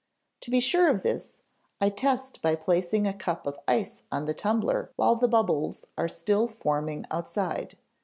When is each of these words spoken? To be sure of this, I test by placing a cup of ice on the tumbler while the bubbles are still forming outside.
To 0.39 0.49
be 0.49 0.59
sure 0.59 0.89
of 0.89 1.03
this, 1.03 1.37
I 1.79 1.89
test 1.89 2.41
by 2.41 2.55
placing 2.55 3.05
a 3.05 3.13
cup 3.13 3.45
of 3.45 3.59
ice 3.67 4.01
on 4.11 4.25
the 4.25 4.33
tumbler 4.33 4.89
while 4.95 5.15
the 5.15 5.27
bubbles 5.27 5.85
are 5.95 6.07
still 6.07 6.47
forming 6.47 7.05
outside. 7.11 7.77